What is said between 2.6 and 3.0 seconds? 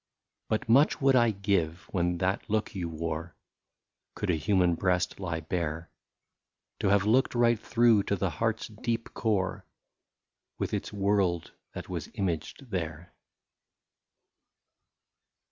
you